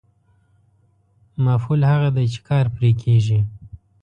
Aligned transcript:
مفعول 1.45 1.81
هغه 1.91 2.09
دی 2.15 2.25
چې 2.33 2.39
کار 2.49 2.65
پرې 2.75 2.91
کېږي. 3.01 3.39